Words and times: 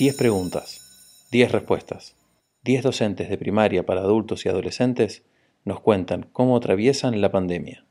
10 0.00 0.16
preguntas, 0.16 1.28
10 1.30 1.52
respuestas. 1.52 2.16
10 2.64 2.84
docentes 2.84 3.28
de 3.28 3.36
primaria 3.36 3.84
para 3.84 4.00
adultos 4.00 4.46
y 4.46 4.48
adolescentes 4.48 5.24
nos 5.66 5.80
cuentan 5.80 6.30
cómo 6.32 6.56
atraviesan 6.56 7.20
la 7.20 7.30
pandemia. 7.30 7.84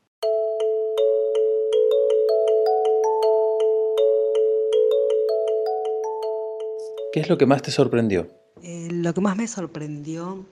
¿Qué 7.14 7.20
es 7.20 7.30
lo 7.30 7.38
que 7.38 7.46
más 7.46 7.62
te 7.62 7.70
sorprendió? 7.70 8.28
Eh, 8.64 8.88
lo 8.92 9.14
que 9.14 9.22
más 9.22 9.38
me 9.38 9.48
sorprendió 9.48 10.48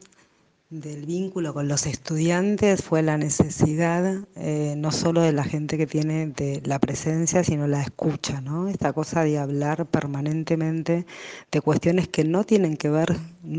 del 0.70 1.06
vínculo 1.06 1.54
con 1.54 1.70
los 1.70 1.86
estudiantes 1.86 2.84
fue 2.84 3.02
la 3.02 3.18
necesidad 3.18 4.28
eh, 4.36 4.76
no 4.78 4.92
solo 4.92 5.22
de 5.22 5.32
la 5.32 5.46
gente 5.46 5.78
que 5.78 5.88
tiene 5.88 6.28
de 6.28 6.62
la 6.66 6.78
presencia, 6.78 7.42
sino 7.46 7.68
la 7.68 7.82
escucha, 7.82 8.42
¿no? 8.42 8.68
Esta 8.68 8.92
cosa 8.92 9.24
de 9.24 9.38
hablar 9.38 9.86
permanentemente 9.86 11.06
de 11.52 11.62
cuestiones 11.62 12.10
que 12.10 12.26
no 12.26 12.44
tienen 12.44 12.76
que 12.76 12.90
ver 12.90 13.16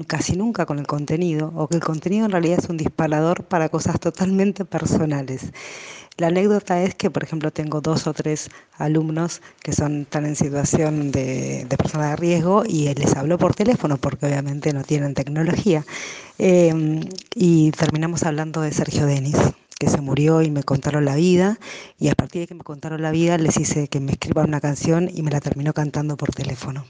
casi 0.06 0.36
nunca 0.36 0.66
con 0.66 0.78
el 0.78 0.86
contenido, 0.86 1.50
o 1.54 1.66
que 1.66 1.76
el 1.76 1.82
contenido 1.82 2.26
en 2.26 2.32
realidad 2.32 2.58
es 2.58 2.68
un 2.68 2.76
disparador 2.76 3.44
para 3.44 3.70
cosas 3.70 3.98
totalmente 3.98 4.66
personales. 4.66 5.50
La 6.18 6.26
anécdota 6.26 6.82
es 6.82 6.96
que, 6.96 7.10
por 7.10 7.22
ejemplo, 7.22 7.52
tengo 7.52 7.80
dos 7.80 8.08
o 8.08 8.12
tres 8.12 8.50
alumnos 8.76 9.40
que 9.62 9.72
son 9.72 10.04
tan 10.04 10.26
en 10.26 10.34
situación 10.34 11.12
de, 11.12 11.64
de 11.64 11.76
persona 11.76 12.10
de 12.10 12.16
riesgo 12.16 12.64
y 12.66 12.92
les 12.92 13.14
hablo 13.14 13.38
por 13.38 13.54
teléfono 13.54 13.98
porque 13.98 14.26
obviamente 14.26 14.72
no 14.72 14.82
tienen 14.82 15.14
tecnología. 15.14 15.84
Em, 16.38 17.02
y 17.36 17.70
terminamos 17.70 18.24
hablando 18.24 18.62
de 18.62 18.72
Sergio 18.72 19.06
Denis 19.06 19.36
que 19.78 19.88
se 19.88 20.00
murió 20.00 20.42
y 20.42 20.50
me 20.50 20.64
contaron 20.64 21.04
la 21.04 21.14
vida 21.14 21.60
y 22.00 22.08
a 22.08 22.14
partir 22.16 22.40
de 22.40 22.46
que 22.48 22.54
me 22.54 22.64
contaron 22.64 23.00
la 23.00 23.12
vida 23.12 23.38
les 23.38 23.56
hice 23.56 23.86
que 23.86 24.00
me 24.00 24.10
escriban 24.10 24.48
una 24.48 24.60
canción 24.60 25.08
y 25.14 25.22
me 25.22 25.30
la 25.30 25.40
terminó 25.40 25.72
cantando 25.72 26.16
por 26.16 26.34
teléfono. 26.34 26.84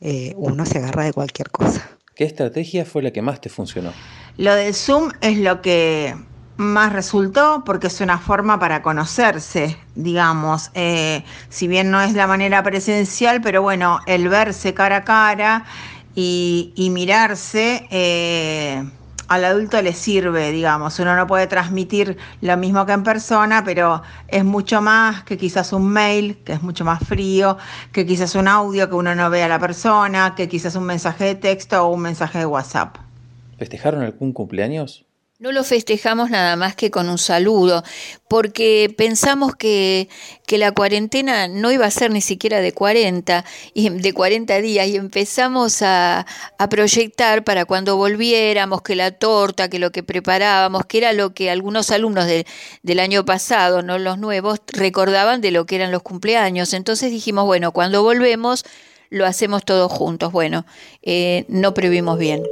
Eh, 0.00 0.32
uno 0.38 0.64
se 0.64 0.78
agarra 0.78 1.04
de 1.04 1.12
cualquier 1.12 1.50
cosa. 1.50 1.86
¿Qué 2.14 2.24
estrategia 2.24 2.86
fue 2.86 3.02
la 3.02 3.10
que 3.10 3.20
más 3.20 3.42
te 3.42 3.50
funcionó? 3.50 3.92
Lo 4.38 4.54
del 4.54 4.72
Zoom 4.72 5.10
es 5.20 5.36
lo 5.36 5.60
que 5.60 6.14
más 6.58 6.92
resultó 6.92 7.62
porque 7.64 7.86
es 7.86 8.00
una 8.00 8.18
forma 8.18 8.58
para 8.58 8.82
conocerse, 8.82 9.78
digamos, 9.94 10.70
eh, 10.74 11.24
si 11.48 11.68
bien 11.68 11.90
no 11.92 12.00
es 12.00 12.14
la 12.14 12.26
manera 12.26 12.64
presencial, 12.64 13.40
pero 13.40 13.62
bueno, 13.62 14.00
el 14.06 14.28
verse 14.28 14.74
cara 14.74 14.96
a 14.96 15.04
cara 15.04 15.64
y, 16.16 16.90
mirarse 16.92 17.86
eh, 17.92 18.84
al 19.28 19.44
adulto 19.44 19.80
le 19.80 19.92
sirve, 19.92 20.50
digamos, 20.50 20.98
uno 20.98 21.14
no 21.14 21.28
puede 21.28 21.46
transmitir 21.46 22.16
lo 22.40 22.56
mismo 22.56 22.84
que 22.86 22.92
en 22.92 23.04
persona, 23.04 23.62
pero 23.64 24.02
es 24.26 24.44
mucho 24.44 24.82
más 24.82 25.22
que 25.22 25.38
quizás 25.38 25.72
un 25.72 25.88
mail, 25.88 26.38
que 26.44 26.54
es 26.54 26.62
mucho 26.62 26.84
más 26.84 26.98
frío, 27.06 27.56
que 27.92 28.04
quizás 28.04 28.34
un 28.34 28.48
audio 28.48 28.88
que 28.88 28.96
uno 28.96 29.14
no 29.14 29.30
ve 29.30 29.44
a 29.44 29.48
la 29.48 29.60
persona, 29.60 30.34
que 30.34 30.48
quizás 30.48 30.74
un 30.74 30.84
mensaje 30.84 31.24
de 31.24 31.34
texto 31.36 31.86
o 31.86 31.94
un 31.94 32.00
mensaje 32.00 32.40
de 32.40 32.46
WhatsApp. 32.46 32.96
¿Festejaron 33.58 34.02
algún 34.02 34.32
cumpleaños? 34.32 35.07
No 35.40 35.52
lo 35.52 35.62
festejamos 35.62 36.30
nada 36.30 36.56
más 36.56 36.74
que 36.74 36.90
con 36.90 37.08
un 37.08 37.16
saludo, 37.16 37.84
porque 38.26 38.92
pensamos 38.98 39.54
que, 39.54 40.08
que, 40.46 40.58
la 40.58 40.72
cuarentena 40.72 41.46
no 41.46 41.70
iba 41.70 41.86
a 41.86 41.92
ser 41.92 42.10
ni 42.10 42.20
siquiera 42.20 42.60
de 42.60 42.72
40, 42.72 43.44
y 43.72 43.88
de 43.88 44.12
40 44.12 44.60
días, 44.60 44.88
y 44.88 44.96
empezamos 44.96 45.80
a, 45.82 46.26
a, 46.58 46.68
proyectar 46.68 47.44
para 47.44 47.66
cuando 47.66 47.96
volviéramos, 47.96 48.82
que 48.82 48.96
la 48.96 49.12
torta, 49.12 49.70
que 49.70 49.78
lo 49.78 49.92
que 49.92 50.02
preparábamos, 50.02 50.86
que 50.86 50.98
era 50.98 51.12
lo 51.12 51.32
que 51.32 51.50
algunos 51.50 51.92
alumnos 51.92 52.26
de, 52.26 52.44
del 52.82 52.98
año 52.98 53.24
pasado, 53.24 53.82
no 53.82 53.96
los 53.96 54.18
nuevos, 54.18 54.58
recordaban 54.66 55.40
de 55.40 55.52
lo 55.52 55.66
que 55.66 55.76
eran 55.76 55.92
los 55.92 56.02
cumpleaños. 56.02 56.72
Entonces 56.72 57.12
dijimos, 57.12 57.44
bueno, 57.44 57.70
cuando 57.70 58.02
volvemos 58.02 58.64
lo 59.08 59.24
hacemos 59.24 59.64
todos 59.64 59.92
juntos. 59.92 60.32
Bueno, 60.32 60.66
eh, 61.02 61.44
no 61.48 61.74
previmos 61.74 62.18
bien. 62.18 62.42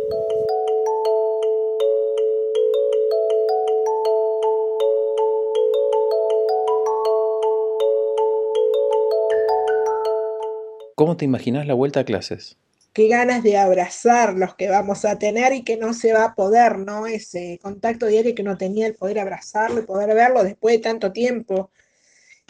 ¿Cómo 10.96 11.18
te 11.18 11.26
imaginas 11.26 11.66
la 11.66 11.74
vuelta 11.74 12.00
a 12.00 12.04
clases? 12.04 12.56
Qué 12.94 13.08
ganas 13.08 13.42
de 13.42 13.58
abrazar 13.58 14.32
los 14.32 14.54
que 14.54 14.70
vamos 14.70 15.04
a 15.04 15.18
tener 15.18 15.52
y 15.52 15.62
que 15.62 15.76
no 15.76 15.92
se 15.92 16.14
va 16.14 16.24
a 16.24 16.34
poder, 16.34 16.78
¿no? 16.78 17.06
Ese 17.06 17.58
contacto 17.62 18.06
diario 18.06 18.34
que 18.34 18.42
no 18.42 18.56
tenía 18.56 18.86
el 18.86 18.94
poder 18.94 19.18
abrazarlo 19.18 19.80
y 19.80 19.84
poder 19.84 20.14
verlo 20.14 20.42
después 20.42 20.76
de 20.76 20.82
tanto 20.82 21.12
tiempo 21.12 21.70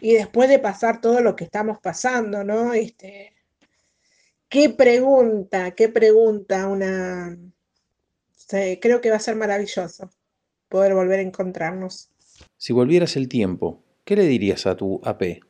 y 0.00 0.12
después 0.12 0.48
de 0.48 0.60
pasar 0.60 1.00
todo 1.00 1.22
lo 1.22 1.34
que 1.34 1.42
estamos 1.42 1.80
pasando, 1.80 2.44
¿no? 2.44 2.72
Este, 2.72 3.34
qué 4.48 4.70
pregunta, 4.70 5.72
qué 5.72 5.88
pregunta, 5.88 6.68
una... 6.68 7.36
creo 8.48 9.00
que 9.00 9.10
va 9.10 9.16
a 9.16 9.18
ser 9.18 9.34
maravilloso 9.34 10.08
poder 10.68 10.94
volver 10.94 11.18
a 11.18 11.22
encontrarnos. 11.22 12.10
Si 12.56 12.72
volvieras 12.72 13.16
el 13.16 13.26
tiempo, 13.28 13.82
¿qué 14.04 14.14
le 14.14 14.28
dirías 14.28 14.68
a 14.68 14.76
tu 14.76 15.00
AP? 15.02 15.40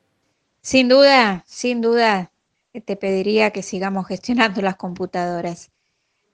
Sin 0.62 0.88
duda, 0.88 1.44
sin 1.46 1.82
duda, 1.82 2.32
te 2.80 2.96
pediría 2.96 3.50
que 3.50 3.62
sigamos 3.62 4.06
gestionando 4.06 4.60
las 4.62 4.76
computadoras. 4.76 5.70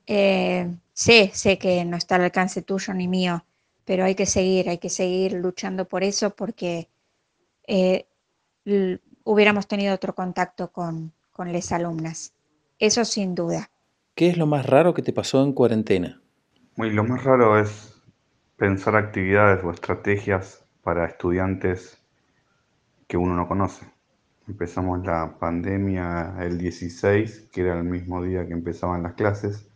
Eh, 0.07 0.69
sé, 0.93 1.31
sé 1.35 1.59
que 1.59 1.85
no 1.85 1.97
está 1.97 2.17
al 2.17 2.23
alcance 2.23 2.63
tuyo 2.63 2.93
ni 2.95 3.09
mío, 3.09 3.45
pero 3.85 4.05
hay 4.05 4.15
que 4.15 4.27
seguir, 4.27 4.69
hay 4.69 4.79
que 4.79 4.91
seguir 4.91 5.35
luchando 5.35 5.87
por 5.87 6.03
eso 6.03 6.31
porque 6.31 6.89
eh, 7.67 8.07
hubiéramos 9.25 9.67
tenido 9.67 9.95
otro 9.95 10.15
contacto 10.15 10.73
con, 10.73 11.13
con 11.33 11.53
las 11.53 11.73
alumnas. 11.73 12.33
Eso 12.79 13.05
sin 13.05 13.35
duda. 13.35 13.71
¿Qué 14.15 14.29
es 14.29 14.37
lo 14.37 14.47
más 14.47 14.67
raro 14.67 14.93
que 14.95 15.03
te 15.03 15.13
pasó 15.13 15.43
en 15.43 15.53
cuarentena? 15.53 16.21
Muy, 16.77 16.91
lo 16.91 17.05
más 17.05 17.23
raro 17.25 17.59
es 17.59 17.95
pensar 18.57 18.97
actividades 18.97 19.65
o 19.65 19.71
estrategias 19.71 20.65
para 20.83 21.07
estudiantes 21.07 21.99
que 23.07 23.17
uno 23.17 23.35
no 23.35 23.49
conoce. 23.49 23.87
Empezamos 24.49 25.05
la 25.05 25.39
pandemia 25.39 26.35
el 26.41 26.59
16, 26.59 27.49
que 27.53 27.61
era 27.61 27.79
el 27.79 27.85
mismo 27.85 28.23
día 28.23 28.47
que 28.47 28.53
empezaban 28.53 29.05
las 29.05 29.15
clases. 29.15 29.67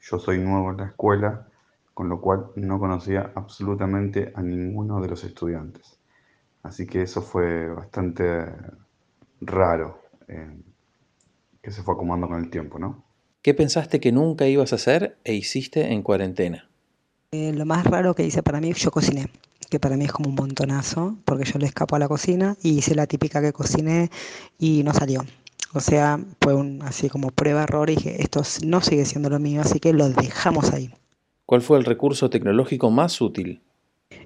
Yo 0.00 0.18
soy 0.18 0.38
nuevo 0.38 0.70
en 0.70 0.76
la 0.76 0.86
escuela, 0.86 1.48
con 1.94 2.08
lo 2.08 2.20
cual 2.20 2.46
no 2.56 2.78
conocía 2.78 3.32
absolutamente 3.34 4.32
a 4.34 4.42
ninguno 4.42 5.00
de 5.00 5.08
los 5.08 5.24
estudiantes. 5.24 5.98
Así 6.62 6.86
que 6.86 7.02
eso 7.02 7.22
fue 7.22 7.68
bastante 7.68 8.46
raro, 9.40 10.02
eh, 10.28 10.54
que 11.62 11.70
se 11.70 11.82
fue 11.82 11.94
acomodando 11.94 12.28
con 12.28 12.38
el 12.40 12.50
tiempo, 12.50 12.78
¿no? 12.78 13.02
¿Qué 13.40 13.54
pensaste 13.54 14.00
que 14.00 14.12
nunca 14.12 14.46
ibas 14.46 14.72
a 14.72 14.76
hacer 14.76 15.16
e 15.24 15.32
hiciste 15.32 15.92
en 15.92 16.02
cuarentena? 16.02 16.68
Eh, 17.32 17.54
lo 17.54 17.64
más 17.64 17.86
raro 17.86 18.14
que 18.14 18.26
hice 18.26 18.42
para 18.42 18.60
mí, 18.60 18.74
yo 18.74 18.90
cociné 18.90 19.30
que 19.70 19.78
para 19.78 19.96
mí 19.96 20.04
es 20.04 20.12
como 20.12 20.28
un 20.28 20.34
montonazo, 20.34 21.16
porque 21.24 21.44
yo 21.44 21.58
le 21.58 21.66
escapo 21.66 21.96
a 21.96 21.98
la 21.98 22.08
cocina 22.08 22.56
y 22.62 22.78
hice 22.78 22.94
la 22.94 23.06
típica 23.06 23.40
que 23.40 23.52
cociné 23.52 24.10
y 24.58 24.82
no 24.82 24.92
salió. 24.92 25.24
O 25.72 25.80
sea, 25.80 26.18
fue 26.40 26.54
un, 26.54 26.82
así 26.82 27.08
como 27.08 27.30
prueba-error 27.30 27.88
y 27.88 27.94
dije, 27.94 28.20
esto 28.20 28.42
no 28.66 28.80
sigue 28.80 29.06
siendo 29.06 29.30
lo 29.30 29.38
mío, 29.38 29.60
así 29.60 29.78
que 29.78 29.92
lo 29.92 30.08
dejamos 30.08 30.72
ahí. 30.72 30.90
¿Cuál 31.46 31.62
fue 31.62 31.78
el 31.78 31.84
recurso 31.84 32.28
tecnológico 32.28 32.90
más 32.90 33.20
útil? 33.20 33.60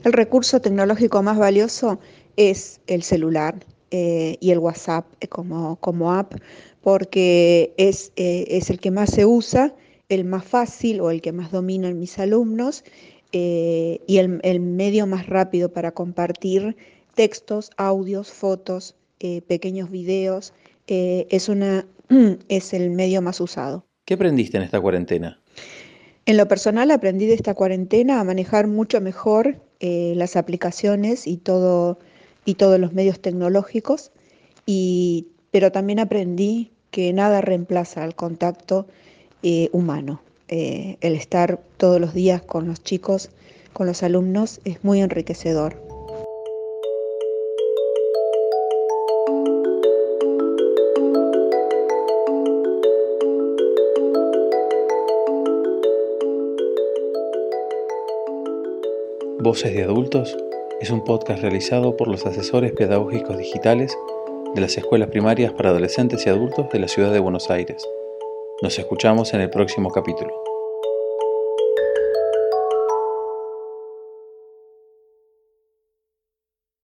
El 0.03 0.15
recurso 0.15 0.61
tecnológico 0.61 1.23
más 1.23 1.39
valioso 1.39 2.01
es 2.37 2.81
el 2.87 3.03
celular 3.03 3.55
eh, 3.91 4.39
y 4.41 4.51
el 4.51 4.59
WhatsApp 4.59 5.07
como, 5.29 5.77
como 5.77 6.15
app, 6.15 6.35
porque 6.81 7.75
es, 7.77 8.13
eh, 8.17 8.47
es 8.49 8.71
el 8.71 8.81
que 8.81 8.91
más 8.91 9.11
se 9.11 9.27
usa, 9.27 9.75
el 10.09 10.25
más 10.25 10.45
fácil 10.45 11.01
o 11.01 11.11
el 11.11 11.21
que 11.21 11.33
más 11.33 11.51
dominan 11.51 11.99
mis 11.99 12.19
alumnos 12.19 12.85
eh, 13.37 14.01
y 14.07 14.19
el, 14.19 14.61
medio 14.61 15.09
más 15.09 15.27
rápido 15.27 15.69
para 15.69 15.91
compartir 15.91 16.77
textos, 17.17 17.73
audios, 17.77 18.31
fotos, 18.31 18.95
eh, 19.19 19.43
pequeños 19.43 19.91
videos, 19.91 20.55
eh, 20.87 21.27
es, 21.31 21.49
una, 21.49 21.85
es 22.49 22.73
el 22.73 22.91
medio 22.91 23.23
más 23.23 23.41
usado. 23.41 23.85
¿Qué 24.05 24.15
aprendiste 24.15 24.57
en 24.57 24.63
esta 24.63 24.81
cuarentena? 24.81 25.41
En 26.27 26.37
lo 26.37 26.47
personal 26.47 26.93
aprendí 26.93 27.27
de 27.27 27.35
esta 27.35 27.55
cuarentena 27.55 28.21
a 28.21 28.25
manejar 28.25 28.69
mucho 28.69 29.01
mejor 29.01 29.61
las 29.81 30.37
aplicaciones 30.37 31.27
y, 31.27 31.37
todo, 31.37 31.99
y 32.47 32.55
todos 32.55 32.81
los 32.81 32.95
medios 32.95 33.21
tecnológicos, 33.21 34.13
y, 34.65 35.27
pero 35.51 35.73
también 35.73 35.99
aprendí 35.99 36.71
que 36.91 37.13
nada 37.13 37.43
reemplaza 37.43 38.03
el 38.03 38.15
contacto 38.15 38.87
humano. 39.73 40.23
Eh, 40.49 40.99
el 41.01 41.15
estar 41.15 41.61
todos 41.79 42.01
los 42.01 42.13
días 42.13 42.43
con 42.43 42.69
los 42.69 42.83
chicos, 42.83 43.31
con 43.73 43.87
los 43.87 44.03
alumnos, 44.03 44.61
es 44.65 44.85
muy 44.85 45.01
enriquecedor. 45.01 45.83
Voces 59.41 59.75
de 59.75 59.83
Adultos 59.83 60.37
es 60.81 60.91
un 60.91 61.05
podcast 61.05 61.41
realizado 61.43 61.97
por 61.97 62.09
los 62.09 62.25
asesores 62.27 62.73
pedagógicos 62.73 63.37
digitales 63.37 63.97
de 64.55 64.61
las 64.61 64.77
escuelas 64.77 65.11
primarias 65.11 65.53
para 65.53 65.71
adolescentes 65.71 66.27
y 66.27 66.31
adultos 66.31 66.71
de 66.71 66.79
la 66.79 66.89
ciudad 66.89 67.13
de 67.13 67.21
Buenos 67.21 67.51
Aires 67.51 67.87
Nos 68.63 68.79
escuchamos 68.79 69.35
en 69.35 69.41
el 69.41 69.51
próximo 69.51 69.91
capítulo. 69.91 70.54